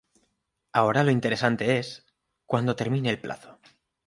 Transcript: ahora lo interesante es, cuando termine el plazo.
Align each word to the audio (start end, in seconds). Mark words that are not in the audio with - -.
ahora 0.73 1.03
lo 1.03 1.11
interesante 1.11 1.77
es, 1.77 2.07
cuando 2.47 2.75
termine 2.75 3.11
el 3.11 3.21
plazo. 3.21 3.59